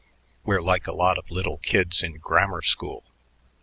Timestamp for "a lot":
0.87-1.19